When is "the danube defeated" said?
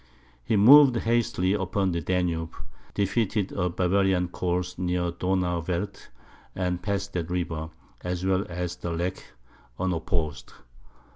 1.91-3.51